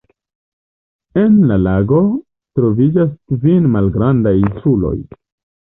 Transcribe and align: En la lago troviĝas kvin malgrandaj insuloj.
En 1.23 1.35
la 1.51 1.57
lago 1.67 2.01
troviĝas 2.61 3.13
kvin 3.35 3.71
malgrandaj 3.77 4.37
insuloj. 4.43 4.99